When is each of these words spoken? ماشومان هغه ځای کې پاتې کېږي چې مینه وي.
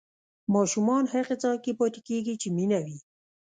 ماشومان 0.53 1.03
هغه 1.13 1.33
ځای 1.43 1.57
کې 1.63 1.71
پاتې 1.79 1.99
کېږي 2.07 2.35
چې 2.41 2.47
مینه 2.57 2.79
وي. 2.85 2.97